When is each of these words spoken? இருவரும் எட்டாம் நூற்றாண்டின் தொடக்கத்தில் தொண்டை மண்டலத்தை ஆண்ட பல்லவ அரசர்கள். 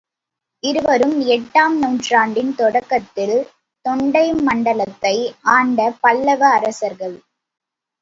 இருவரும் 0.63 1.13
எட்டாம் 1.27 1.75
நூற்றாண்டின் 1.77 2.55
தொடக்கத்தில் 2.55 3.37
தொண்டை 3.85 4.25
மண்டலத்தை 4.41 5.15
ஆண்ட 5.51 5.89
பல்லவ 6.01 6.41
அரசர்கள். 6.49 7.17